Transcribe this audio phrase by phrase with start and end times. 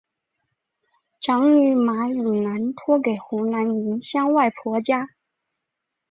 [1.19, 5.09] 长女马以南托给湖南宁乡外婆家。